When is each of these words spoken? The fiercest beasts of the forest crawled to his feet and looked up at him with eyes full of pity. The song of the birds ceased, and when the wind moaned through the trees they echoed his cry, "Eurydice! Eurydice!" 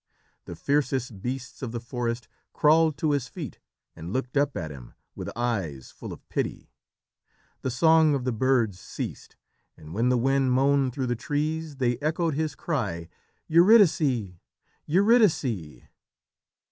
The 0.45 0.55
fiercest 0.55 1.21
beasts 1.21 1.61
of 1.61 1.71
the 1.71 1.79
forest 1.79 2.27
crawled 2.53 2.97
to 2.97 3.11
his 3.11 3.27
feet 3.27 3.59
and 3.95 4.11
looked 4.11 4.35
up 4.35 4.57
at 4.57 4.71
him 4.71 4.95
with 5.13 5.29
eyes 5.35 5.91
full 5.91 6.11
of 6.11 6.27
pity. 6.27 6.71
The 7.61 7.69
song 7.69 8.15
of 8.15 8.23
the 8.23 8.31
birds 8.31 8.79
ceased, 8.79 9.35
and 9.77 9.93
when 9.93 10.09
the 10.09 10.17
wind 10.17 10.53
moaned 10.53 10.93
through 10.93 11.05
the 11.05 11.15
trees 11.15 11.75
they 11.75 11.99
echoed 11.99 12.33
his 12.33 12.55
cry, 12.55 13.09
"Eurydice! 13.47 14.31
Eurydice!" 14.87 15.83